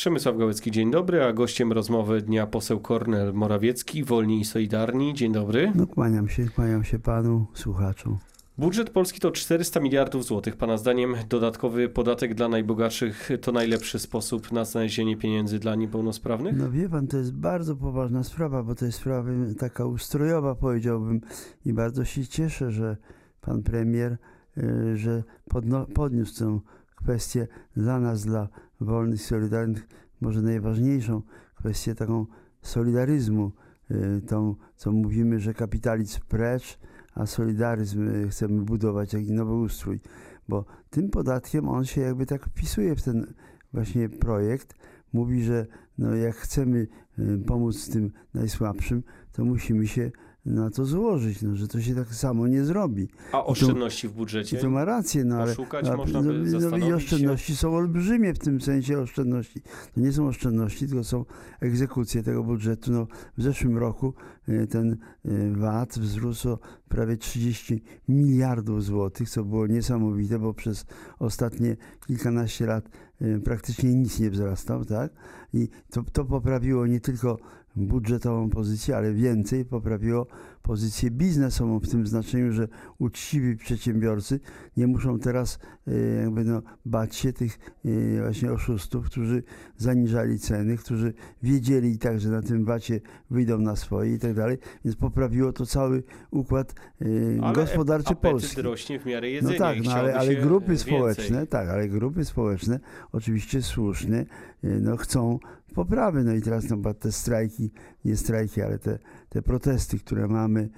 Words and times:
Przemysław 0.00 0.38
Gałecki, 0.38 0.70
dzień 0.70 0.90
dobry, 0.90 1.24
a 1.24 1.32
gościem 1.32 1.72
rozmowy 1.72 2.22
dnia 2.22 2.46
poseł 2.46 2.80
Kornel 2.80 3.34
Morawiecki, 3.34 4.04
Wolni 4.04 4.40
i 4.40 4.44
Solidarni. 4.44 5.14
Dzień 5.14 5.32
dobry. 5.32 5.72
No 5.74 5.86
kłaniam 5.86 6.28
się, 6.28 6.46
kłaniam 6.48 6.84
się 6.84 6.98
panu, 6.98 7.46
słuchaczom. 7.54 8.18
Budżet 8.58 8.90
Polski 8.90 9.20
to 9.20 9.30
400 9.30 9.80
miliardów 9.80 10.24
złotych. 10.24 10.56
Pana 10.56 10.76
zdaniem 10.76 11.16
dodatkowy 11.28 11.88
podatek 11.88 12.34
dla 12.34 12.48
najbogatszych 12.48 13.30
to 13.40 13.52
najlepszy 13.52 13.98
sposób 13.98 14.52
na 14.52 14.64
znalezienie 14.64 15.16
pieniędzy 15.16 15.58
dla 15.58 15.74
niepełnosprawnych? 15.74 16.56
No 16.56 16.70
wie 16.70 16.88
pan, 16.88 17.06
to 17.06 17.16
jest 17.16 17.32
bardzo 17.32 17.76
poważna 17.76 18.24
sprawa, 18.24 18.62
bo 18.62 18.74
to 18.74 18.84
jest 18.84 18.98
sprawa 18.98 19.30
taka 19.58 19.84
ustrojowa 19.84 20.54
powiedziałbym 20.54 21.20
i 21.64 21.72
bardzo 21.72 22.04
się 22.04 22.26
cieszę, 22.26 22.70
że 22.70 22.96
pan 23.40 23.62
premier, 23.62 24.16
y, 24.58 24.96
że 24.96 25.22
podno, 25.48 25.86
podniósł 25.86 26.38
tę 26.38 26.60
kwestię 26.96 27.48
dla 27.76 28.00
nas, 28.00 28.24
dla 28.24 28.48
wolnych, 28.80 29.22
solidarnych, 29.22 29.88
może 30.20 30.42
najważniejszą 30.42 31.22
kwestię 31.54 31.94
taką 31.94 32.26
solidaryzmu, 32.62 33.52
y, 33.90 34.22
tą, 34.26 34.54
co 34.76 34.92
mówimy, 34.92 35.40
że 35.40 35.54
kapitalizm 35.54 36.20
precz, 36.28 36.78
a 37.14 37.26
solidaryzm 37.26 38.08
y, 38.08 38.28
chcemy 38.28 38.62
budować, 38.62 39.12
jak 39.12 39.26
i 39.26 39.32
nowy 39.32 39.54
ustrój, 39.54 40.00
bo 40.48 40.64
tym 40.90 41.10
podatkiem 41.10 41.68
on 41.68 41.84
się 41.84 42.00
jakby 42.00 42.26
tak 42.26 42.44
wpisuje 42.44 42.96
w 42.96 43.02
ten 43.02 43.34
właśnie 43.72 44.08
projekt. 44.08 44.74
Mówi, 45.12 45.44
że 45.44 45.66
no 45.98 46.14
jak 46.14 46.36
chcemy 46.36 46.86
y, 47.18 47.38
pomóc 47.46 47.90
tym 47.90 48.12
najsłabszym, 48.34 49.02
to 49.32 49.44
musimy 49.44 49.86
się 49.86 50.10
na 50.46 50.70
to 50.70 50.84
złożyć, 50.84 51.42
no, 51.42 51.56
że 51.56 51.68
to 51.68 51.80
się 51.80 51.94
tak 51.94 52.14
samo 52.14 52.46
nie 52.46 52.64
zrobi. 52.64 53.08
A 53.32 53.44
oszczędności 53.44 54.08
w 54.08 54.12
budżecie? 54.12 54.58
I 54.58 54.60
to 54.60 54.70
ma 54.70 54.84
rację, 54.84 55.24
no 55.24 55.36
ale 55.36 55.54
no, 55.82 55.96
można 55.96 56.22
no, 56.22 56.32
by 56.32 56.38
no, 56.38 56.44
i 56.44 56.48
zastanowić 56.48 56.92
oszczędności 56.92 57.56
są 57.56 57.76
olbrzymie 57.76 58.34
w 58.34 58.38
tym 58.38 58.60
sensie 58.60 58.98
oszczędności. 58.98 59.60
To 59.94 60.00
nie 60.00 60.12
są 60.12 60.28
oszczędności, 60.28 60.88
tylko 60.88 61.04
są 61.04 61.24
egzekucje 61.60 62.22
tego 62.22 62.44
budżetu. 62.44 62.92
No, 62.92 63.06
w 63.38 63.42
zeszłym 63.42 63.78
roku 63.78 64.14
y, 64.48 64.66
ten 64.66 64.92
y, 64.92 65.52
VAT 65.56 65.98
wzrósł 65.98 66.48
o 66.48 66.58
prawie 66.88 67.16
30 67.16 67.82
miliardów 68.08 68.84
złotych, 68.84 69.30
co 69.30 69.44
było 69.44 69.66
niesamowite, 69.66 70.38
bo 70.38 70.54
przez 70.54 70.86
ostatnie 71.18 71.76
kilkanaście 72.06 72.66
lat 72.66 72.88
y, 73.22 73.40
praktycznie 73.44 73.94
nic 73.94 74.20
nie 74.20 74.30
wzrastał, 74.30 74.84
tak? 74.84 75.12
I 75.54 75.68
to, 75.90 76.02
to 76.12 76.24
poprawiło 76.24 76.86
nie 76.86 77.00
tylko 77.00 77.38
budżetową 77.86 78.50
pozycję, 78.50 78.96
ale 78.96 79.12
więcej 79.12 79.64
poprawiło 79.64 80.26
pozycję 80.62 81.10
biznesową 81.10 81.80
w 81.80 81.88
tym 81.88 82.06
znaczeniu, 82.06 82.52
że 82.52 82.68
uczciwi 82.98 83.56
przedsiębiorcy 83.56 84.40
nie 84.76 84.86
muszą 84.86 85.18
teraz 85.18 85.58
y, 85.88 86.20
jakby 86.22 86.44
no, 86.44 86.62
bać 86.84 87.16
się 87.16 87.32
tych 87.32 87.58
y, 87.86 88.18
właśnie 88.22 88.52
oszustów, 88.52 89.06
którzy 89.06 89.42
zaniżali 89.76 90.38
ceny, 90.38 90.76
którzy 90.76 91.12
wiedzieli 91.42 91.90
i 91.90 91.98
tak, 91.98 92.20
że 92.20 92.28
na 92.28 92.42
tym 92.42 92.64
wacie 92.64 93.00
wyjdą 93.30 93.58
na 93.58 93.76
swoje 93.76 94.14
i 94.14 94.18
tak 94.18 94.34
dalej, 94.34 94.58
więc 94.84 94.96
poprawiło 94.96 95.52
to 95.52 95.66
cały 95.66 96.02
układ 96.30 96.74
y, 97.02 97.38
Ale 97.42 97.54
gospodarczy 97.54 98.14
Polski. 98.14 98.62
rośnie 98.62 98.98
w 99.00 99.06
miarę 99.06 99.28
No 99.28 99.32
jedzenia 99.34 99.58
tak, 99.58 99.78
i 99.78 99.80
no 99.82 99.92
ale, 99.92 100.14
ale 100.14 100.34
grupy 100.36 100.66
więcej. 100.68 100.86
społeczne, 100.94 101.46
tak, 101.46 101.68
ale 101.68 101.88
grupy 101.88 102.24
społeczne 102.24 102.80
oczywiście 103.12 103.62
słusznie 103.62 104.26
no, 104.62 104.96
chcą 104.96 105.38
poprawy. 105.70 106.24
No 106.24 106.34
i 106.34 106.42
teraz 106.42 106.64
no, 106.70 106.94
te 106.94 107.12
strajki, 107.12 107.70
nie 108.04 108.16
strajki, 108.16 108.62
ale 108.62 108.78
te, 108.78 108.98
te 109.28 109.42
protesty, 109.42 109.98
które 109.98 110.28
mamy, 110.28 110.68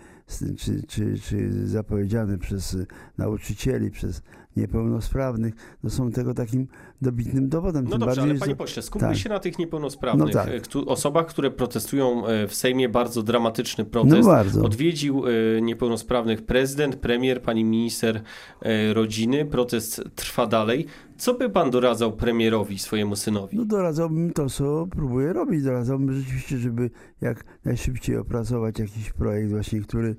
czy, 0.59 0.83
czy, 0.83 1.19
czy 1.19 1.69
zapowiedziane 1.69 2.39
przez 2.39 2.77
nauczycieli, 3.19 3.91
przez 3.91 4.23
niepełnosprawnych, 4.57 5.55
no 5.83 5.91
są 5.91 6.11
tego 6.11 6.35
takim 6.35 6.67
dobitnym 7.03 7.49
dowodem. 7.49 7.85
No 7.85 7.91
Tym 7.91 8.01
dobrze, 8.01 8.17
bardziej, 8.17 8.31
ale 8.31 8.41
panie 8.41 8.57
pośle, 8.57 8.83
skupmy 8.83 9.09
tak. 9.09 9.17
się 9.17 9.29
na 9.29 9.39
tych 9.39 9.59
niepełnosprawnych. 9.59 10.35
No 10.35 10.45
tak. 10.45 10.49
e, 10.49 10.87
Osobach, 10.87 11.27
które 11.27 11.51
protestują 11.51 12.27
e, 12.27 12.49
w 12.49 12.55
Sejmie, 12.55 12.89
bardzo 12.89 13.23
dramatyczny 13.23 13.85
No 13.85 13.91
protest. 13.91 14.29
bardzo. 14.29 14.65
Odwiedził 14.65 15.25
e, 15.27 15.61
niepełnosprawnych 15.61 16.43
prezydent, 16.47 16.97
premier, 16.97 17.43
pani 17.43 17.65
minister 17.65 18.23
rodziny. 18.93 19.45
Protest 19.45 20.03
trwa 20.15 20.47
dalej. 20.47 20.87
Co 21.17 21.35
by 21.35 21.51
pan 21.51 21.71
doradzał 21.71 22.13
premierowi, 22.13 22.79
swojemu 22.79 23.17
synowi? 23.17 23.57
No 23.57 23.65
doradzałbym 23.65 24.33
to, 24.33 24.49
co 24.51 24.87
próbuję 24.91 25.33
robić. 25.33 25.63
Doradzałbym 25.63 26.15
rzeczywiście, 26.15 26.59
żeby 26.59 26.91
jak 27.21 27.45
najszybciej 27.65 28.17
opracować 28.17 28.79
jakiś 28.79 29.13
projekt 29.13 29.51
właśnie, 29.51 29.81
który 29.81 30.17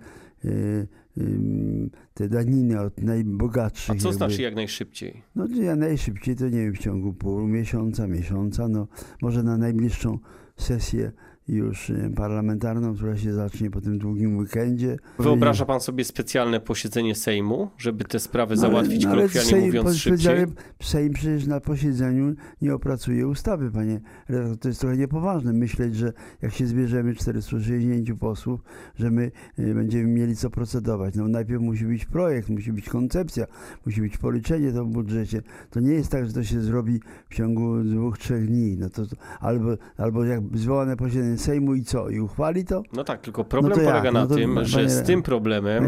te 2.13 2.29
daniny 2.29 2.81
od 2.81 3.03
najbogatszych. 3.03 3.95
A 3.95 3.99
co 3.99 4.07
jakby- 4.07 4.17
znaczy 4.17 4.41
jak 4.41 4.55
najszybciej? 4.55 5.21
No 5.35 5.47
ja 5.61 5.75
najszybciej 5.75 6.35
to 6.35 6.49
nie 6.49 6.57
wiem, 6.63 6.73
w 6.73 6.79
ciągu 6.79 7.13
pół 7.13 7.47
miesiąca, 7.47 8.07
miesiąca, 8.07 8.67
no 8.67 8.87
może 9.21 9.43
na 9.43 9.57
najbliższą 9.57 10.19
sesję 10.57 11.11
już 11.47 11.91
parlamentarną, 12.15 12.95
która 12.95 13.17
się 13.17 13.33
zacznie 13.33 13.71
po 13.71 13.81
tym 13.81 13.97
długim 13.97 14.37
weekendzie. 14.37 14.97
Wyobraża 15.19 15.65
pan 15.65 15.79
sobie 15.79 16.03
specjalne 16.03 16.59
posiedzenie 16.59 17.15
Sejmu, 17.15 17.69
żeby 17.77 18.03
te 18.03 18.19
sprawy 18.19 18.55
No 18.55 18.61
załatwić, 18.61 19.03
no 19.03 19.11
kolokwialnie 19.11 19.51
Sejm- 19.51 19.65
mówiąc, 19.65 19.95
szybciej? 19.95 20.45
Sejm 20.81 21.13
przecież 21.13 21.47
na 21.47 21.59
posiedzeniu 21.59 22.35
nie 22.61 22.75
opracuje 22.75 23.27
ustawy, 23.27 23.71
panie 23.71 24.01
redaktor. 24.29 24.57
To 24.57 24.67
jest 24.67 24.81
trochę 24.81 24.97
niepoważne 24.97 25.53
myśleć, 25.53 25.95
że 25.95 26.13
jak 26.41 26.53
się 26.53 26.67
zbierzemy 26.67 27.15
460 27.15 28.19
posłów, 28.19 28.63
że 28.95 29.11
my 29.11 29.31
y, 29.59 29.73
będziemy 29.75 30.07
mieli 30.07 30.35
co 30.35 30.49
procedować. 30.49 31.15
No 31.15 31.27
najpierw 31.27 31.61
musi 31.61 31.85
być 31.85 32.05
projekt, 32.05 32.49
musi 32.49 32.73
być 32.73 32.89
koncepcja, 32.89 33.45
musi 33.85 34.01
być 34.01 34.17
policzenie 34.17 34.71
to 34.71 34.85
w 34.85 34.89
budżecie. 34.89 35.41
To 35.69 35.79
nie 35.79 35.93
jest 35.93 36.11
tak, 36.11 36.27
że 36.27 36.33
to 36.33 36.43
się 36.43 36.61
zrobi 36.61 36.99
w 37.29 37.35
ciągu 37.35 37.83
dwóch, 37.83 38.17
trzech 38.17 38.47
dni. 38.47 38.77
No 38.77 38.89
to, 38.89 39.05
to, 39.05 39.15
albo, 39.39 39.77
albo 39.97 40.23
jak 40.25 40.41
zwołane 40.53 40.97
posiedzenie 40.97 41.32
Sejmu 41.37 41.75
i 41.75 41.83
co? 41.83 42.09
I 42.09 42.19
uchwali 42.19 42.65
to? 42.65 42.83
No 42.93 43.03
tak, 43.03 43.21
tylko 43.21 43.43
problem 43.43 43.73
to 43.73 43.81
jak? 43.81 43.89
polega 43.91 44.11
na 44.11 44.25
No 44.25 44.35
tym, 44.35 44.59
że 44.65 44.89
z 44.89 45.03
tym 45.03 45.21
problemem 45.23 45.83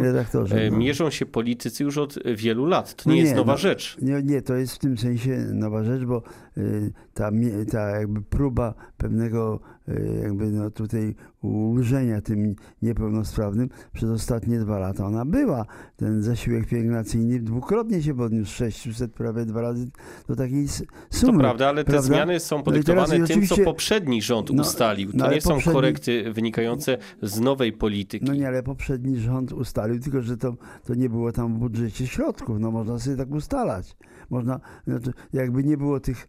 e, 0.51 0.69
no. 0.72 0.78
mierzą 0.78 1.09
się 1.09 1.25
politycy 1.25 1.83
już 1.83 1.97
od 1.97 2.16
wielu 2.35 2.66
lat. 2.66 2.95
To 2.95 3.03
No 3.09 3.16
nie 3.16 3.22
jest 3.22 3.31
nie, 3.31 3.38
nowa 3.38 3.51
no- 3.53 3.57
rzecz. 3.57 3.97
Nie, 4.01 4.23
nie, 4.23 4.41
to 4.41 4.56
jest 4.56 4.75
w 4.75 4.79
tym 4.79 4.97
sensie 4.97 5.38
nowa 5.53 5.83
rzecz, 5.83 6.03
bo 6.03 6.23
y, 6.57 6.91
ta, 7.13 7.31
ta 7.72 7.79
jakby 7.89 8.22
próba 8.22 8.73
pewnego 8.97 9.59
y, 9.89 10.19
jakby 10.23 10.51
no 10.51 10.69
tutaj 10.72 11.16
ulżenia 11.45 12.22
tym 12.22 12.56
niepełnosprawnym 12.81 13.69
przez 13.94 14.09
ostatnie 14.09 14.59
dwa 14.59 14.79
lata 14.79 15.06
ona 15.06 15.25
była. 15.25 15.66
Ten 15.95 16.22
zasiłek 16.22 16.67
pielęgnacyjny 16.67 17.39
dwukrotnie 17.39 18.01
się 18.03 18.13
podniósł, 18.16 18.51
600 18.56 19.13
prawie 19.13 19.45
dwa 19.45 19.61
razy 19.61 19.88
do 20.28 20.35
takiej 20.35 20.63
s- 20.66 20.83
To 21.09 21.17
sumy. 21.17 21.39
prawda, 21.39 21.67
ale 21.69 21.83
te 21.83 21.91
prawda? 21.91 22.07
zmiany 22.07 22.39
są 22.39 22.57
No 22.57 22.63
podyktowane 22.63 23.17
i 23.17 23.23
tym, 23.23 23.47
co 23.47 23.57
poprzedni 23.57 24.22
rząd 24.22 24.50
No, 24.53 24.61
ustalił. 24.63 25.11
To 25.11 25.17
no 25.17 25.31
nie 25.31 25.41
są 25.41 25.61
korekty 25.61 26.33
wynikające 26.33 26.97
z 27.22 27.39
nowej 27.39 27.73
polityki. 27.73 28.25
No 28.25 28.33
nie, 28.33 28.47
ale 28.47 28.63
poprzedni 28.63 29.17
rząd 29.19 29.51
ustalił, 29.51 30.00
tylko 30.00 30.22
że 30.22 30.38
to, 30.38 30.56
to 30.85 30.95
nie 30.95 31.09
było 31.09 31.31
tam 31.31 31.53
w 31.56 31.57
budżecie 31.57 32.07
środków. 32.07 32.59
No 32.59 32.72
można 32.72 33.00
sobie 33.00 33.17
tak 33.17 33.31
ustalać. 33.31 33.97
Można, 34.29 34.59
no 34.88 35.00
to 35.00 35.12
jakby 35.33 35.63
nie 35.63 35.77
było 35.77 36.00
tych 36.00 36.27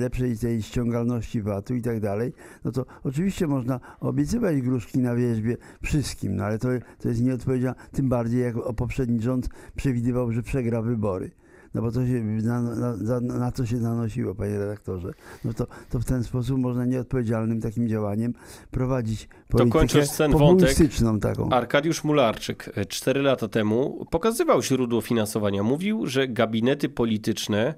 lepszej 0.00 0.38
tej 0.38 0.62
ściągalności 0.62 1.42
VAT-u 1.42 1.74
i 1.74 1.82
tak 1.82 2.00
dalej, 2.00 2.32
no 2.64 2.72
to 2.72 2.86
oczywiście 3.04 3.46
można 3.46 3.80
obiecywać 4.00 4.51
gruszki 4.60 4.98
na 4.98 5.14
wierzbie 5.14 5.56
wszystkim, 5.82 6.36
no 6.36 6.44
ale 6.44 6.58
to, 6.58 6.68
to 6.98 7.08
jest 7.08 7.22
nieodpowiedzialne, 7.22 7.80
tym 7.92 8.08
bardziej 8.08 8.42
jak 8.42 8.54
poprzedni 8.76 9.20
rząd 9.20 9.48
przewidywał, 9.76 10.32
że 10.32 10.42
przegra 10.42 10.82
wybory. 10.82 11.30
No 11.74 11.82
bo 11.82 11.92
to 11.92 12.06
się, 12.06 12.24
na, 12.24 12.62
na, 12.62 13.20
na, 13.20 13.52
co 13.52 13.66
się 13.66 13.76
nanosiło, 13.76 14.34
panie 14.34 14.58
redaktorze. 14.58 15.12
No 15.44 15.52
to, 15.52 15.66
to 15.90 16.00
w 16.00 16.04
ten 16.04 16.24
sposób 16.24 16.58
można 16.58 16.84
nieodpowiedzialnym 16.84 17.60
takim 17.60 17.88
działaniem 17.88 18.34
prowadzić 18.70 19.28
politykę 19.48 19.78
wątek, 19.78 20.32
populistyczną 20.32 21.20
taką. 21.20 21.50
Arkadiusz 21.50 22.04
Mularczyk 22.04 22.70
e, 22.74 22.86
cztery 22.86 23.22
lata 23.22 23.48
temu 23.48 24.06
pokazywał 24.10 24.62
źródło 24.62 25.00
finansowania. 25.00 25.62
Mówił, 25.62 26.06
że 26.06 26.28
gabinety 26.28 26.88
polityczne 26.88 27.74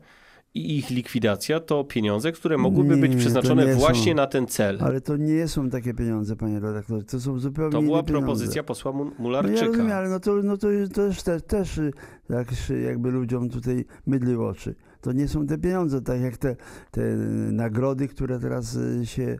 i 0.55 0.77
ich 0.79 0.91
likwidacja 0.91 1.61
to 1.61 1.85
pieniądze, 1.85 2.33
które 2.33 2.59
mogłyby 2.59 2.95
Nie, 2.97 3.01
być 3.01 3.17
przeznaczone 3.17 3.67
nie 3.67 3.73
są. 3.73 3.79
właśnie 3.79 4.15
na 4.15 4.27
ten 4.27 4.47
cel. 4.47 4.79
Ale 4.81 5.01
to 5.01 5.17
nie 5.17 5.49
są 5.49 5.71
takie 5.71 5.95
pieniądze, 5.95 6.37
panie 6.37 6.61
redaktorze. 6.61 7.05
To 7.05 7.21
są 7.21 7.39
zupełnie 7.39 7.73
To 7.73 7.83
była 7.83 8.03
propozycja 8.03 8.63
posła 8.63 8.93
Mu- 8.93 9.05
No 9.05 9.11
ja 9.11 9.17
Mularczyka. 9.23 9.67
rozumiem, 9.67 9.93
ale 9.93 10.09
no 10.09 10.21
to, 10.21 10.35
no 10.43 10.57
to 10.57 10.67
też, 10.95 11.23
też, 11.23 11.43
też 11.43 11.81
tak, 12.29 12.49
jakby 12.85 13.11
ludziom 13.11 13.51
tutaj 13.51 13.85
mydli 14.07 14.37
oczy. 14.37 14.75
To 15.05 15.13
nie 15.13 15.29
są 15.29 15.47
te 15.47 15.59
pieniądze, 15.59 16.03
tak 16.03 16.21
jak 16.21 16.37
te, 16.37 16.57
te 16.91 17.01
nagrody, 17.53 18.09
które 18.09 18.39
teraz 18.39 18.77
y, 18.77 19.07
się 19.07 19.23
y, 19.23 19.39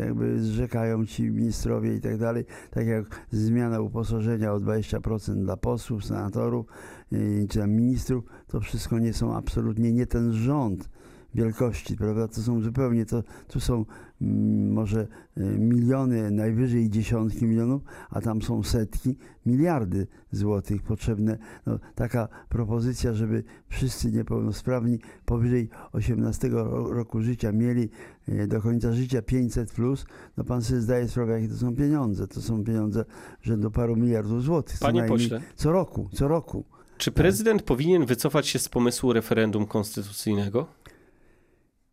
jakby 0.00 0.40
zrzekają 0.40 1.06
ci 1.06 1.30
ministrowie 1.30 1.96
i 1.96 2.00
tak 2.00 2.18
dalej. 2.18 2.44
Tak 2.70 2.86
jak 2.86 3.04
zmiana 3.30 3.80
uposażenia 3.80 4.52
o 4.52 4.60
20% 4.60 5.44
dla 5.44 5.56
posłów, 5.56 6.04
senatorów 6.04 6.66
y, 7.12 7.46
czy 7.50 7.66
ministrów. 7.66 8.24
To 8.46 8.60
wszystko 8.60 8.98
nie 8.98 9.12
są 9.12 9.36
absolutnie 9.36 9.92
nie 9.92 10.06
ten 10.06 10.32
rząd 10.32 10.88
wielkości, 11.36 11.96
prawda? 11.96 12.28
To 12.28 12.40
są 12.42 12.60
zupełnie, 12.60 13.06
to, 13.06 13.22
tu 13.48 13.60
są 13.60 13.84
mm, 14.22 14.72
może 14.72 15.08
e, 15.36 15.40
miliony, 15.58 16.30
najwyżej 16.30 16.90
dziesiątki 16.90 17.44
milionów, 17.46 17.82
a 18.10 18.20
tam 18.20 18.42
są 18.42 18.62
setki, 18.62 19.16
miliardy 19.46 20.06
złotych 20.32 20.82
potrzebne. 20.82 21.38
No, 21.66 21.78
taka 21.94 22.28
propozycja, 22.48 23.14
żeby 23.14 23.44
wszyscy 23.68 24.12
niepełnosprawni 24.12 24.98
powyżej 25.24 25.68
18 25.92 26.48
ro- 26.48 26.92
roku 26.92 27.20
życia 27.22 27.52
mieli 27.52 27.88
e, 28.28 28.46
do 28.46 28.62
końca 28.62 28.92
życia 28.92 29.22
500 29.22 29.72
plus, 29.72 30.06
no 30.36 30.44
pan 30.44 30.62
sobie 30.62 30.80
zdaje 30.80 31.08
sprawę, 31.08 31.32
jakie 31.40 31.48
to 31.52 31.58
są 31.58 31.76
pieniądze. 31.76 32.28
To 32.28 32.42
są 32.42 32.64
pieniądze 32.64 33.04
rzędu 33.42 33.70
paru 33.70 33.96
miliardów 33.96 34.42
złotych. 34.42 34.78
Panie 34.80 35.02
pośle, 35.04 35.40
Co 35.56 35.72
roku, 35.72 36.08
co 36.12 36.28
roku. 36.28 36.64
czy 36.98 37.12
prezydent 37.12 37.62
powinien 37.62 38.06
wycofać 38.06 38.46
się 38.46 38.58
z 38.58 38.68
pomysłu 38.68 39.12
referendum 39.12 39.66
konstytucyjnego? 39.66 40.66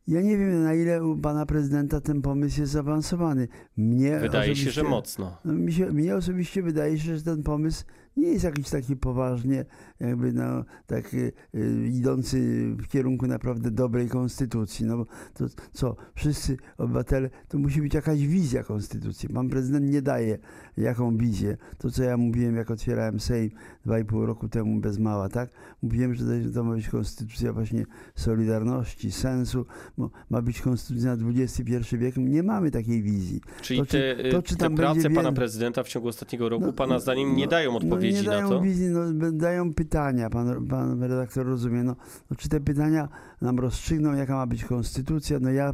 Ja 0.08 0.22
nie 0.22 0.38
wiem, 0.38 0.64
na 0.64 0.74
ile 0.74 1.06
u 1.06 1.18
pana 1.18 1.46
prezydenta 1.46 2.02
ten 2.02 2.22
pomysł 2.22 2.60
jest 2.62 2.72
zaawansowany. 2.74 3.48
Mnie 3.78 4.20
Wydaje 4.20 4.56
się, 4.56 4.72
że 4.72 4.84
mocno. 4.84 5.38
No, 5.46 5.54
mi 5.54 5.74
się, 5.74 5.86
mnie 5.92 6.16
osobiście 6.16 6.64
wydaje 6.64 7.00
się, 7.00 7.18
że 7.18 7.24
ten 7.24 7.44
pomysł 7.44 7.84
nie 8.18 8.28
jest 8.28 8.44
jakiś 8.44 8.70
taki 8.70 8.96
poważnie, 8.96 9.66
jakby 10.00 10.34
no, 10.34 10.66
tak 10.88 11.14
y, 11.14 11.32
y, 11.56 11.88
idący 11.94 12.68
w 12.78 12.88
kierunku 12.88 13.28
naprawdę 13.28 13.72
dobrej 13.72 14.10
konstytucji. 14.10 14.86
No 14.86 14.98
bo 14.98 15.06
to 15.34 15.46
co, 15.74 15.96
wszyscy 16.16 16.58
obywatele, 16.78 17.30
to 17.48 17.58
musi 17.58 17.82
być 17.82 17.94
jakaś 17.94 18.28
wizja 18.28 18.64
konstytucji. 18.64 19.30
Pan 19.30 19.50
prezydent 19.50 19.92
nie 19.92 20.02
daje 20.02 20.38
jaką 20.78 21.18
wizję. 21.18 21.58
To 21.78 21.92
co 21.92 22.04
ja 22.04 22.18
mówiłem, 22.18 22.56
jak 22.56 22.72
otwierałem 22.72 23.20
Sejm 23.20 23.52
dwa 23.86 24.00
i 24.00 24.06
pół 24.06 24.26
roku 24.26 24.50
temu 24.50 24.80
bez 24.80 25.00
mała, 25.00 25.30
tak? 25.30 25.50
Mówiłem, 25.82 26.14
że 26.16 26.26
to, 26.26 26.54
to 26.54 26.64
ma 26.64 26.76
być 26.76 26.90
konstytucja 26.90 27.54
właśnie 27.54 27.86
solidarności, 28.16 29.12
sensu. 29.12 29.66
Bo 29.98 30.10
ma 30.30 30.42
być 30.42 30.62
konstytucja 30.62 31.16
na 31.16 31.30
XXI 31.30 31.98
wiek. 31.98 32.18
Nie 32.18 32.44
mamy 32.44 32.72
takiej 32.72 33.02
wizji. 33.04 33.42
Czyli 33.62 33.80
To 33.80 33.86
czy- 33.86 34.16
te, 34.18 34.32
to 34.32 34.38
y, 34.38 34.44
czy 34.44 34.56
te 34.56 34.70
prace 34.70 34.94
będzie 35.02 35.16
pana 35.16 35.32
prezydenta 35.32 35.84
w 35.84 35.88
ciągu 35.88 36.08
ostatniego 36.08 36.50
roku, 36.50 36.66
No, 36.66 36.74
pana 36.74 37.00
zdaniem, 37.00 37.36
nie 37.36 37.46
no, 37.46 37.52
dają 37.52 37.72
no 37.72 37.80
odpowiedzi 38.08 38.24
nie 38.24 38.30
dają 38.30 38.50
na 38.50 38.56
to? 38.56 38.62
Wizji, 38.62 38.90
no, 38.90 39.32
dają 39.32 39.74
pytania, 39.74 40.30
pan, 40.30 40.68
pan 40.68 41.04
redaktor 41.04 41.46
rozumie. 41.46 41.84
No, 41.84 41.96
no, 42.32 42.38
czy 42.38 42.50
te 42.50 42.60
pytania 42.60 43.10
nam 43.42 43.60
rozstrzygną, 43.60 44.14
jaka 44.14 44.36
ma 44.36 44.48
być 44.48 44.66
konstytucja? 44.66 45.40
No 45.40 45.52
ja, 45.52 45.74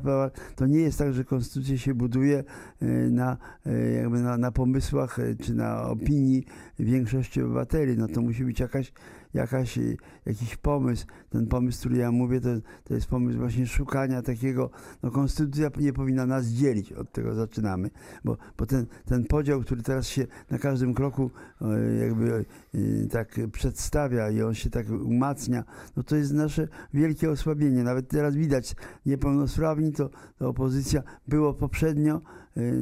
to 0.55 0.67
nie 0.67 0.79
jest 0.79 0.99
tak, 0.99 1.13
że 1.13 1.23
konstytucja 1.23 1.77
się 1.77 1.93
buduje 1.93 2.43
e, 2.81 2.85
na, 3.09 3.37
e, 3.65 3.91
jakby 3.91 4.21
na, 4.21 4.37
na 4.37 4.51
pomysłach 4.51 5.19
e, 5.19 5.35
czy 5.35 5.53
na 5.53 5.83
opinii 5.83 6.45
większości 6.79 7.41
obywateli. 7.41 7.97
No 7.97 8.07
to 8.07 8.21
musi 8.21 8.45
być 8.45 8.59
jakaś, 8.59 8.91
jakaś, 9.33 9.79
jakiś 10.25 10.55
pomysł. 10.55 11.05
Ten 11.29 11.47
pomysł, 11.47 11.79
który 11.79 11.97
ja 11.97 12.11
mówię, 12.11 12.41
to, 12.41 12.49
to 12.83 12.93
jest 12.93 13.07
pomysł 13.07 13.39
właśnie 13.39 13.67
szukania 13.67 14.21
takiego, 14.21 14.69
no 15.03 15.11
konstytucja 15.11 15.69
nie 15.79 15.93
powinna 15.93 16.25
nas 16.25 16.45
dzielić, 16.45 16.93
od 16.93 17.11
tego 17.11 17.35
zaczynamy, 17.35 17.89
bo, 18.23 18.37
bo 18.57 18.65
ten, 18.65 18.85
ten 19.05 19.25
podział, 19.25 19.61
który 19.61 19.81
teraz 19.81 20.07
się 20.07 20.27
na 20.49 20.57
każdym 20.57 20.93
kroku 20.93 21.31
e, 21.61 21.95
jakby 21.95 22.45
e, 22.73 23.07
tak 23.11 23.39
przedstawia 23.51 24.29
i 24.29 24.41
on 24.41 24.53
się 24.53 24.69
tak 24.69 24.89
umacnia, 24.89 25.63
no 25.97 26.03
to 26.03 26.15
jest 26.15 26.33
nasze 26.33 26.67
wielkie 26.93 27.31
osłabienie. 27.31 27.83
Nawet 27.83 28.07
teraz 28.07 28.35
widać, 28.35 28.75
niepełnosprawni 29.05 29.91
to, 29.91 30.09
to 30.37 30.49
opozycja 30.49 31.03
było 31.27 31.53
poprzednio, 31.53 32.21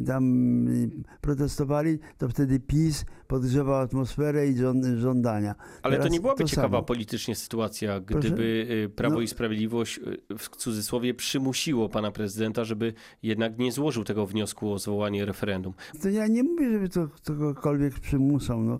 tam 0.07 0.23
e, 0.67 0.71
protestowali, 1.21 1.99
to 2.17 2.29
wtedy 2.29 2.59
PiS 2.59 3.05
podgrzewał 3.27 3.75
atmosferę 3.75 4.47
i 4.47 4.57
żąd, 4.57 4.85
żądania. 4.85 5.55
Ale 5.81 5.95
to 5.97 6.01
Teraz 6.03 6.13
nie 6.13 6.19
byłaby 6.21 6.43
to 6.43 6.49
ciekawa 6.49 6.67
samo. 6.77 6.83
politycznie 6.83 7.35
sytuacja, 7.35 8.01
Proszę? 8.01 8.27
gdyby 8.27 8.43
y, 8.85 8.89
Prawo 8.89 9.15
No. 9.15 9.21
i 9.21 9.27
Sprawiedliwość 9.27 9.99
y, 10.31 10.37
w 10.37 10.49
cudzysłowie 10.49 11.13
przymusiło 11.13 11.89
pana 11.89 12.11
prezydenta, 12.11 12.63
żeby 12.63 12.93
jednak 13.23 13.57
nie 13.57 13.71
złożył 13.71 14.03
tego 14.03 14.25
wniosku 14.25 14.71
o 14.71 14.79
zwołanie 14.79 15.25
referendum. 15.25 15.73
To 16.01 16.09
ja 16.09 16.27
nie 16.27 16.43
mówię, 16.43 16.71
żeby 16.71 16.89
to 16.89 17.07
kogokolwiek 17.25 17.99
przymusał. 17.99 18.61
No. 18.61 18.79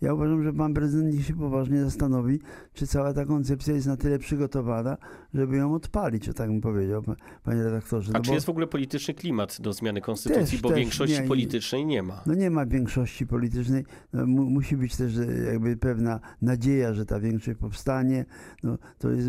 Ja 0.00 0.14
uważam, 0.14 0.42
że 0.44 0.52
pan 0.52 0.74
prezydent 0.74 1.14
niech 1.14 1.26
się 1.26 1.36
poważnie 1.36 1.84
zastanowi, 1.84 2.40
czy 2.72 2.86
cała 2.86 3.12
ta 3.12 3.24
koncepcja 3.24 3.74
jest 3.74 3.86
na 3.86 3.96
tyle 3.96 4.18
przygotowana, 4.18 4.96
żeby 5.34 5.56
ją 5.56 5.74
odpalić, 5.74 6.28
o 6.28 6.34
tak 6.34 6.48
bym 6.50 6.60
powiedział, 6.60 7.02
pa- 7.02 7.16
panie 7.42 7.62
redaktorze. 7.62 8.10
A 8.14 8.18
No 8.18 8.24
czy 8.24 8.28
bo- 8.30 8.34
jest 8.34 8.46
w 8.46 8.50
ogóle 8.50 8.66
polityczny 8.66 9.14
klimat 9.14 9.60
do 9.60 9.72
zmiany 9.72 10.00
konstytucji, 10.00 10.44
Też, 10.52 10.62
bo 10.62 10.68
też, 10.68 10.78
większości 10.78 11.20
nie, 11.22 11.28
politycznej 11.28 11.86
nie 11.86 12.02
ma. 12.02 12.22
No 12.26 12.34
nie 12.34 12.50
ma 12.50 12.66
większości 12.66 13.26
politycznej. 13.26 13.84
No, 14.12 14.26
mu, 14.26 14.50
musi 14.50 14.76
być 14.76 14.96
też 14.96 15.16
e, 15.18 15.26
jakby 15.52 15.76
pewna 15.76 16.20
nadzieja, 16.42 16.94
że 16.94 17.06
ta 17.06 17.20
większość 17.20 17.58
powstanie. 17.58 18.24
No, 18.62 18.78
to 18.98 19.10
jest, 19.10 19.28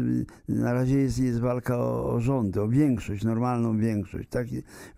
na 0.50 0.74
razie 0.74 0.98
jest, 0.98 1.20
jest 1.20 1.40
walka 1.40 1.78
o, 1.78 2.14
o 2.14 2.20
rządy, 2.20 2.62
o 2.62 2.68
większość, 2.68 3.24
normalną 3.24 3.78
większość. 3.78 4.30
Tak 4.30 4.48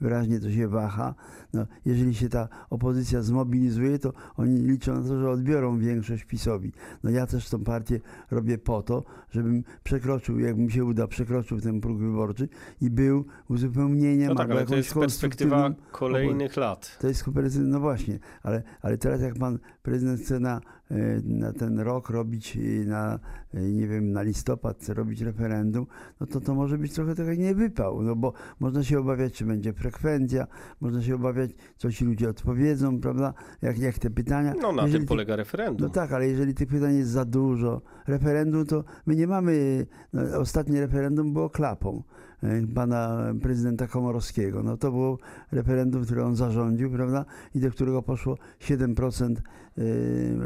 wyraźnie 0.01 0.39
to 0.39 0.51
się 0.51 0.68
waha. 0.68 1.15
No, 1.53 1.65
jeżeli 1.86 2.15
się 2.15 2.30
ta 2.30 2.48
opozycja 2.69 3.21
zmobilizuje, 3.21 4.00
to 4.00 4.13
oni 4.38 4.62
liczą 4.62 4.94
na 5.01 5.07
to, 5.07 5.19
że 5.19 5.30
odbiorą 5.30 5.80
większość 5.80 6.24
PiSowi. 6.24 6.71
No 7.03 7.10
ja 7.10 7.27
też 7.27 7.50
tą 7.50 7.63
partię 7.63 8.00
robię 8.31 8.57
po 8.57 8.81
to, 8.83 9.03
żebym 9.31 9.63
przekroczył, 9.83 10.39
jak 10.39 10.57
mi 10.57 10.71
się 10.71 10.86
uda, 10.98 11.08
przekroczył 11.08 11.62
ten 11.62 11.82
próg 11.82 11.98
wyborczy 12.00 12.50
i 12.82 12.90
był 12.90 13.26
uzupełnieniem 13.50 14.30
No 14.30 14.36
tak, 14.36 14.52
ale 14.52 14.66
to 14.66 14.76
jest 14.76 14.94
perspektywa 14.94 15.72
kolejnych 15.92 16.58
lat. 16.58 16.98
to 17.02 17.08
jest 17.08 17.26
no 17.58 17.80
właśnie, 17.80 18.20
ale, 18.44 18.64
ale 18.82 18.98
teraz 18.98 19.22
jak 19.22 19.36
pan 19.36 19.60
prezydent 19.84 20.22
chce 20.22 20.40
na, 20.40 20.62
e, 20.92 20.96
na 21.24 21.54
ten 21.54 21.80
rok 21.80 22.10
robić, 22.10 22.58
e, 22.58 22.86
na, 22.86 23.20
e, 23.54 23.62
nie 23.62 23.88
wiem, 23.88 24.12
na 24.12 24.22
listopad 24.22 24.78
chce 24.80 24.94
robić 24.94 25.22
referendum, 25.22 25.86
no 26.20 26.28
to 26.28 26.42
to 26.42 26.56
może 26.56 26.78
być 26.78 26.94
trochę 26.94 27.16
taki 27.16 27.40
niewypał, 27.40 28.04
no 28.04 28.16
bo 28.16 28.34
można 28.60 28.84
się 28.84 29.00
obawiać, 29.00 29.34
czy 29.34 29.46
będzie 29.46 29.74
frekwencja, 29.74 30.48
można 30.82 31.02
się 31.02 31.16
obawiać, 31.16 31.52
co 31.78 31.92
ci 31.92 32.06
ludzie 32.06 32.30
odpowiedzą, 32.30 33.00
prawda, 33.00 33.34
jak, 33.62 33.80
jak 33.80 34.00
te 34.00 34.10
pytania. 34.10 34.54
No 34.62 34.72
na 34.72 34.82
Jeżeli 34.82 34.94
tym 34.94 35.02
ty- 35.02 35.08
polega 35.08 35.36
referendum. 35.36 35.88
no 35.88 35.94
tak, 35.94 36.12
ale 36.12 36.28
jeżeli 36.28 36.54
tych 36.54 36.68
pytań 36.68 36.96
jest 36.96 37.10
za 37.10 37.26
dużo, 37.26 37.82
referendum 38.07 38.65
to 38.65 38.83
my 39.06 39.15
nie 39.15 39.27
mamy, 39.27 39.86
no, 40.13 40.39
ostatnie 40.39 40.81
referendum 40.81 41.33
było 41.33 41.50
klapą 41.50 42.04
e, 42.44 42.68
pana 42.68 43.24
prezydenta 43.42 43.88
Komorowskiego. 43.88 44.63
No 44.63 44.77
to 44.77 44.92
było 44.92 45.18
referendum, 45.51 46.06
które 46.06 46.25
on 46.25 46.36
zarządził, 46.36 46.92
prawda, 46.92 47.25
i 47.56 47.59
do 47.59 47.71
którego 47.71 48.01
poszło 48.01 48.38
7%, 48.59 49.36
e, 49.36 49.42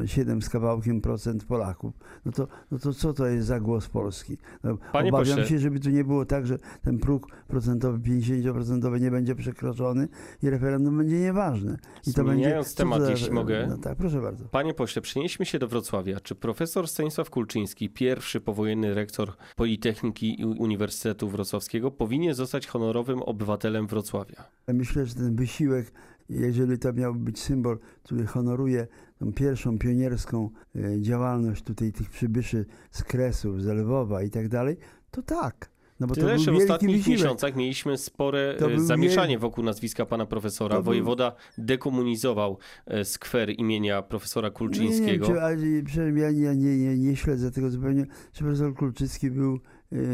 7 0.06 0.42
z 0.42 0.50
kawałkiem 0.50 1.02
procent 1.02 1.46
Polaków. 1.46 1.94
No 2.26 2.32
to, 2.32 2.48
no 2.72 2.80
to 2.80 2.94
co 2.94 3.14
to 3.14 3.26
jest 3.28 3.48
za 3.48 3.60
głos 3.60 3.88
Polski? 3.88 4.38
No, 4.64 4.78
obawiam 4.94 5.12
pośle- 5.40 5.46
się, 5.46 5.60
żeby 5.60 5.80
tu 5.80 5.90
nie 5.90 6.04
było 6.04 6.26
tak, 6.26 6.48
że 6.48 6.58
ten 6.84 7.00
próg 7.00 7.28
procentowy, 7.48 8.00
50% 8.00 9.02
nie 9.02 9.12
będzie 9.12 9.36
przekroczony 9.36 10.08
i 10.44 10.50
referendum 10.50 10.98
będzie 10.98 11.20
nieważne. 11.20 11.78
I 12.08 12.14
to 12.14 12.24
będzie, 12.24 12.44
Zmieniając 12.44 12.74
to 12.74 12.78
temat, 12.78 13.02
za- 13.02 13.12
jeśli 13.12 13.32
mogę. 13.32 13.68
No 13.70 13.78
tak, 13.78 13.98
proszę 13.98 14.22
bardzo. 14.22 14.46
Panie 14.46 14.74
pośle, 14.74 15.02
przenieśmy 15.02 15.46
się 15.46 15.60
do 15.60 15.68
Wrocławia. 15.68 16.20
Czy 16.20 16.36
profesor 16.36 16.88
Stanisław 16.88 17.30
Kulczyński, 17.30 17.90
pierwszy 17.90 18.42
powojenny 18.42 18.94
rektor 18.94 19.32
Politechniki 19.56 20.42
i 20.42 20.46
Uniwersytetu 20.46 21.30
Wrocławskiego, 21.30 21.92
powinien 21.92 22.34
zostać 22.34 22.68
honorowym 22.68 23.22
obywatelem 23.22 23.88
Wrocławia? 23.88 24.44
Myślę, 24.68 25.06
że 25.06 25.16
ten 25.16 25.36
wysiłek, 25.36 25.92
jeżeli 26.30 26.80
to 26.80 26.94
miał 26.94 27.16
być 27.16 27.40
symbol, 27.40 27.80
który 28.04 28.26
honoruje 28.26 28.88
pierwszą 29.36 29.78
pionierską 29.80 30.50
e, 30.76 31.02
działalność 31.02 31.64
tutaj 31.64 31.92
tych 31.92 32.10
przybyszy 32.10 32.66
z 32.92 33.04
Kresów, 33.04 33.62
z 33.62 33.66
Lwowa 33.68 34.24
i 34.24 34.30
tak 34.30 34.48
dalej, 34.50 34.78
to 35.12 35.22
tak. 35.22 35.72
No 36.00 36.08
bo 36.08 36.16
Tyle, 36.16 36.40
że 36.40 36.52
w 36.52 36.56
ostatnich 36.56 36.98
wysiłek. 36.98 37.20
miesiącach 37.20 37.56
mieliśmy 37.56 37.98
spore 37.98 38.58
e, 38.76 38.80
zamieszanie 38.80 39.36
wiel- 39.38 39.42
wokół 39.42 39.64
nazwiska 39.64 40.06
pana 40.06 40.26
profesora. 40.26 40.76
Był- 40.76 40.84
Wojewoda 40.84 41.36
dekomunizował 41.58 42.58
e, 42.86 43.06
skwer 43.06 43.50
imienia 43.50 44.02
profesora 44.02 44.48
nie, 44.48 44.52
Kulczyńskiego. 44.54 45.28
nie, 45.28 45.42
ale, 45.42 45.58
przepraszam, 45.86 46.18
ja 46.18 46.32
nie, 46.32 46.56
nie, 46.56 46.78
nie, 46.78 46.98
nie 46.98 47.16
śledzę 47.16 47.52
tego 47.52 47.70
zupełnie. 47.70 48.06
Czy 48.34 48.44
profesor 48.44 48.74
Kulczycki 48.76 49.32
był 49.32 49.60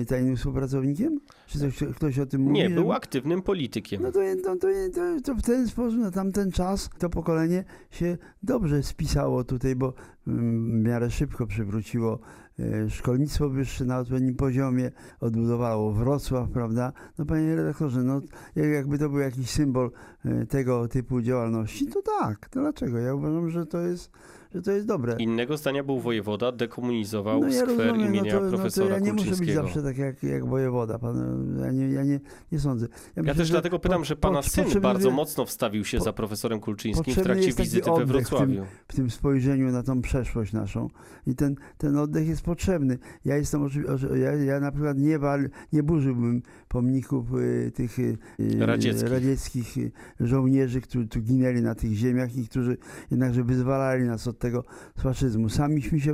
tajnym 0.07 0.35
współpracownikiem? 0.35 1.19
Czy 1.47 1.59
coś, 1.59 1.83
ktoś 1.95 2.19
o 2.19 2.25
tym 2.25 2.41
mówi? 2.41 2.53
Nie, 2.53 2.69
że- 2.69 2.75
był 2.75 2.93
aktywnym 2.93 3.41
politykiem. 3.41 4.01
No 4.01 4.11
to, 4.11 4.19
to, 4.43 4.55
to, 4.95 5.21
to 5.23 5.35
w 5.35 5.41
ten 5.41 5.67
sposób, 5.67 5.99
na 5.99 6.11
tamten 6.11 6.51
czas, 6.51 6.89
to 6.97 7.09
pokolenie 7.09 7.63
się 7.91 8.17
dobrze 8.43 8.83
spisało 8.83 9.43
tutaj, 9.43 9.75
bo 9.75 9.93
w 10.27 10.83
miarę 10.83 11.11
szybko 11.11 11.47
przywróciło 11.47 12.19
e, 12.59 12.89
szkolnictwo 12.89 13.49
wyższe 13.49 13.85
na 13.85 13.99
odpowiednim 13.99 14.35
poziomie, 14.35 14.91
odbudowało 15.19 15.91
Wrocław, 15.91 16.49
prawda? 16.49 16.93
No 17.17 17.25
panie 17.25 17.55
redaktorze, 17.55 18.03
no 18.03 18.21
jak- 18.55 18.69
jakby 18.69 18.97
to 18.99 19.09
był 19.09 19.19
jakiś 19.19 19.49
symbol 19.49 19.91
e, 20.25 20.45
tego 20.45 20.87
typu 20.87 21.21
działalności, 21.21 21.87
to 21.87 22.01
tak, 22.19 22.49
to 22.49 22.59
dlaczego? 22.59 22.97
Ja 22.97 23.13
uważam, 23.15 23.49
że 23.49 23.65
to 23.65 23.79
jest, 23.81 24.11
że 24.55 24.61
to 24.61 24.71
jest 24.71 24.87
dobre. 24.87 25.15
Innego 25.19 25.57
zdania 25.57 25.83
był 25.83 25.99
wojewoda, 25.99 26.51
dekomunizował 26.51 27.39
No 27.41 27.47
ja 27.47 27.53
skwer 27.61 27.77
rozumiem, 27.87 28.07
imienia 28.07 28.33
no 28.33 28.39
to, 28.39 28.45
no 28.45 28.51
to 28.51 28.57
profesora 28.57 28.93
ja 28.95 28.99
nie 28.99 29.13
muszę 29.13 29.35
być 29.35 29.53
zawsze 29.53 29.83
tak 29.83 29.97
jak, 29.97 30.23
jak 30.23 30.45
wojewoda, 30.45 30.99
pan, 30.99 31.55
ja, 31.65 31.71
nie, 31.71 31.89
ja 31.89 32.03
nie, 32.03 32.19
nie 32.51 32.59
sądzę. 32.59 32.87
Ja 33.15 33.23
myślę, 33.23 33.35
też 33.35 33.49
dlatego 33.51 33.79
pytam, 33.79 34.01
po- 34.01 34.05
że 34.05 34.15
pana 34.15 34.41
po- 34.41 34.49
syn 34.49 34.81
bardzo 34.81 35.11
mocno 35.11 35.45
wstawił 35.45 35.85
się 35.85 35.97
po- 35.97 36.03
za 36.03 36.13
profesorem 36.13 36.59
Kulczyńskim 36.59 37.13
w 37.13 37.23
trakcie 37.23 37.53
wizyty 37.53 37.81
we 37.85 37.91
oddech 37.91 38.07
w 38.07 38.11
tym- 38.11 38.17
Wrocławiu. 38.29 38.65
w 38.87 38.95
tym 38.95 39.09
spojrzeniu 39.09 39.71
na 39.71 39.83
tą 39.83 40.01
przeszłość, 40.01 40.16
przeszłość 40.17 40.53
naszą 40.53 40.89
i 41.27 41.35
ten, 41.35 41.55
ten 41.77 41.97
oddech 41.97 42.27
jest 42.27 42.41
potrzebny. 42.41 42.97
Ja 43.25 43.37
jestem 43.37 43.61
oczywiście, 43.63 44.07
ja, 44.17 44.33
ja 44.33 44.59
na 44.59 44.71
przykład 44.71 44.97
nie, 44.97 45.19
wal, 45.19 45.49
nie 45.73 45.83
burzyłbym 45.83 46.41
pomników 46.67 47.33
y, 47.33 47.71
tych 47.75 47.99
y, 47.99 48.17
y, 48.39 48.65
Radzieckich. 48.65 49.11
radzieckich 49.11 49.77
y, 49.77 49.91
żołnierzy, 50.19 50.81
którzy 50.81 51.07
tu 51.07 51.21
ginęli 51.21 51.61
na 51.61 51.75
tych 51.75 51.93
ziemiach 51.93 52.35
i 52.35 52.47
którzy 52.47 52.77
jednakże 53.11 53.43
wyzwalali 53.43 54.03
nas 54.03 54.27
od 54.27 54.39
tego 54.39 54.63
faszyzmu. 54.99 55.49
Samiśmy 55.49 55.99
się, 55.99 56.13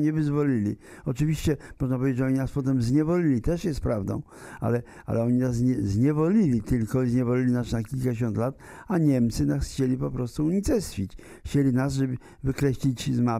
nie 0.00 0.12
wyzwolili. 0.12 0.76
Oczywiście 1.04 1.56
można 1.80 1.98
powiedzieć, 1.98 2.18
że 2.18 2.26
oni 2.26 2.36
nas 2.36 2.52
potem 2.52 2.82
zniewolili, 2.82 3.40
też 3.40 3.64
jest 3.64 3.80
prawdą, 3.80 4.22
ale, 4.60 4.82
ale 5.06 5.22
oni 5.22 5.38
nas 5.38 5.60
nie, 5.60 5.74
zniewolili 5.74 6.62
tylko, 6.62 7.06
zniewolili 7.06 7.52
nas 7.52 7.72
na 7.72 7.82
kilkadziesiąt 7.82 8.36
lat, 8.36 8.58
a 8.88 8.98
Niemcy 8.98 9.46
nas 9.46 9.64
chcieli 9.64 9.96
po 9.96 10.10
prostu 10.10 10.44
unicestwić. 10.46 11.16
Chcieli 11.44 11.72
nas, 11.72 11.92
żeby 11.92 12.16
wykreślić 12.44 13.14
z 13.14 13.20
mapy. 13.20 13.37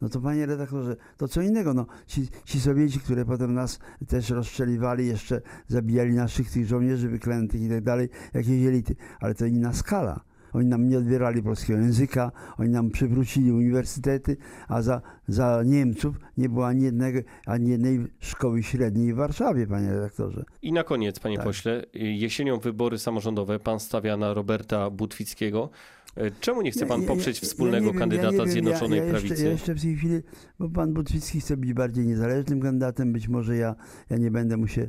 No 0.00 0.08
to 0.08 0.20
panie 0.20 0.46
redaktorze, 0.46 0.96
to 1.16 1.28
co 1.28 1.42
innego. 1.42 1.74
No, 1.74 1.86
ci, 2.06 2.28
ci 2.44 2.60
Sowieci, 2.60 3.00
które 3.00 3.24
potem 3.24 3.54
nas 3.54 3.78
też 4.08 4.30
rozstrzeliwali, 4.30 5.06
jeszcze 5.06 5.40
zabijali 5.68 6.14
naszych 6.14 6.50
tych 6.50 6.66
żołnierzy 6.66 7.08
wyklętych 7.08 7.62
i 7.62 7.68
tak 7.68 7.84
dalej, 7.84 8.08
jakieś 8.34 8.66
elity, 8.66 8.96
ale 9.20 9.34
to 9.34 9.46
inna 9.46 9.72
skala. 9.72 10.20
Oni 10.52 10.66
nam 10.66 10.88
nie 10.88 10.98
odbierali 10.98 11.42
polskiego 11.42 11.80
języka, 11.80 12.32
oni 12.58 12.70
nam 12.70 12.90
przywrócili 12.90 13.52
uniwersytety, 13.52 14.36
a 14.68 14.82
za, 14.82 15.02
za 15.28 15.62
Niemców 15.64 16.16
nie 16.36 16.48
było 16.48 16.66
ani, 16.66 16.82
jednego, 16.82 17.18
ani 17.46 17.70
jednej 17.70 18.06
szkoły 18.20 18.62
średniej 18.62 19.12
w 19.12 19.16
Warszawie, 19.16 19.66
panie 19.66 19.92
redaktorze. 19.92 20.44
I 20.62 20.72
na 20.72 20.84
koniec, 20.84 21.18
panie 21.20 21.36
Tak. 21.36 21.46
pośle, 21.46 21.84
jesienią 21.94 22.58
wybory 22.58 22.98
samorządowe. 22.98 23.58
Pan 23.58 23.80
stawia 23.80 24.16
na 24.16 24.34
Roberta 24.34 24.90
Butwickiego. 24.90 25.70
E, 26.16 26.30
Czemu 26.40 26.62
nie 26.62 26.70
chce 26.70 26.86
pan 26.86 27.02
poprzeć 27.02 27.40
wspólnego 27.40 27.86
nie 27.86 27.92
wiem, 27.92 27.98
kandydata 27.98 28.46
Zjednoczonej 28.46 28.98
ja, 28.98 29.04
ja 29.04 29.10
Prawicy? 29.10 29.32
Jeszcze, 29.32 29.44
ja 29.44 29.52
jeszcze 29.52 29.74
w 29.74 29.82
tej 29.82 29.96
chwili, 29.96 30.20
bo 30.58 30.68
pan 30.68 30.92
Butwicki 30.92 31.40
chce 31.40 31.56
być 31.56 31.72
bardziej 31.72 32.06
niezależnym 32.06 32.60
kandydatem, 32.60 33.12
być 33.12 33.28
może 33.28 33.56
ja, 33.56 33.74
ja 34.10 34.16
nie 34.16 34.30
będę 34.30 34.56
mu 34.56 34.66
się 34.66 34.82
e, 34.82 34.88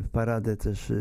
w 0.00 0.08
paradę 0.12 0.56
też 0.56 0.90
e, 0.90 0.94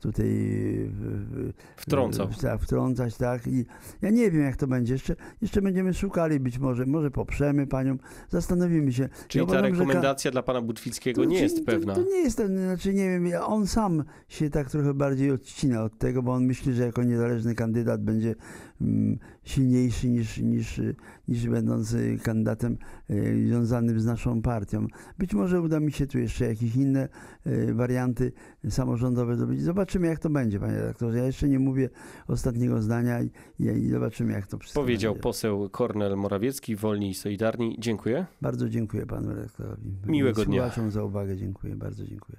tutaj 0.00 0.26
w, 0.26 0.92
w, 0.96 1.52
Wtrącał. 1.76 2.28
tak, 2.42 2.60
wtrącać, 2.60 3.16
tak. 3.16 3.46
I 3.46 3.64
ja 4.02 4.10
nie 4.10 4.30
wiem, 4.30 4.42
jak 4.42 4.56
to 4.56 4.66
będzie. 4.66 4.92
Jeszcze, 4.92 5.16
jeszcze 5.42 5.62
będziemy 5.62 5.94
szukali 5.94 6.40
być 6.40 6.58
może, 6.58 6.86
może 6.86 7.10
poprzemy 7.10 7.66
panią, 7.66 7.96
zastanowimy 8.30 8.92
się. 8.92 9.08
Czyli 9.28 9.42
Ja 9.42 9.46
ta 9.46 9.52
uważam, 9.52 9.74
że 9.74 9.80
ka- 9.80 9.86
rekomendacja 9.88 10.30
dla 10.30 10.42
pana 10.42 10.60
Butwickiego 10.62 11.22
to- 11.22 11.28
nie 11.28 11.36
to- 11.36 11.42
jest 11.42 11.56
to, 11.56 11.64
pewna. 11.64 11.94
To, 11.94 12.02
nie 12.02 12.18
jest, 12.18 12.36
ten, 12.36 12.58
znaczy 12.58 12.94
nie 12.94 13.04
wiem, 13.10 13.26
on 13.46 13.66
sam 13.66 14.04
się 14.28 14.50
tak 14.50 14.70
trochę 14.70 14.94
bardziej 14.94 15.30
odcina 15.30 15.82
od 15.82 15.98
tego, 15.98 16.22
bo 16.22 16.32
on 16.32 16.44
myśli, 16.44 16.72
że 16.74 16.86
jako 16.86 17.02
niezależny 17.02 17.54
kandydat 17.54 18.02
będzie 18.02 18.34
silniejszy 19.44 20.08
niż, 20.08 20.38
niż, 20.38 20.80
niż 21.28 21.48
będąc 21.48 21.92
y, 21.92 22.18
kandydatem 22.22 22.78
y, 23.10 23.46
związanym 23.46 24.00
z 24.00 24.04
naszą 24.04 24.42
partią. 24.42 24.86
Być 25.18 25.34
może 25.34 25.60
uda 25.60 25.80
mi 25.80 25.92
się 25.92 26.06
tu 26.06 26.18
jeszcze 26.18 26.46
jakieś 26.46 26.76
inne 26.76 27.08
y, 27.46 27.74
warianty 27.74 28.32
samorządowe 28.70 29.36
zrobić. 29.36 29.62
Zobaczymy, 29.62 30.06
jak 30.06 30.18
to 30.18 30.30
będzie, 30.30 30.60
panie 30.60 30.74
redaktorze. 30.78 31.18
Ja 31.18 31.24
jeszcze 31.24 31.48
nie 31.48 31.58
mówię 31.58 31.90
ostatniego 32.28 32.82
zdania 32.82 33.22
i, 33.22 33.30
i, 33.58 33.88
zobaczymy, 33.88 34.32
jak 34.32 34.46
to 34.46 34.58
wszystko 34.58 34.80
Powiedział 34.80 35.12
będzie. 35.12 35.22
poseł 35.22 35.68
Kornel 35.70 36.16
Morawiecki, 36.16 36.76
Wolni 36.76 37.10
i 37.10 37.14
Solidarni. 37.14 37.76
Dziękuję. 37.78 38.26
Bardzo 38.40 38.68
dziękuję 38.68 39.06
panu 39.06 39.34
redaktorowi. 39.34 39.94
Miłego 40.06 40.44
dnia. 40.44 40.60
Słuchaczom 40.62 40.90
za 40.90 41.04
uwagę 41.04 41.36
dziękuję, 41.36 41.76
bardzo 41.76 42.06
dziękuję. 42.06 42.38